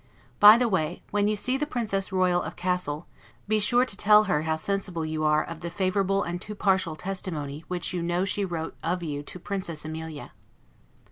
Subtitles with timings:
[0.39, 3.05] By the way, when you see the Princess Royal of Cassel,
[3.47, 6.95] be sure to tell her how sensible you are of the favorable and too partial
[6.95, 10.31] testimony, which you know she wrote of you to Princess Amelia.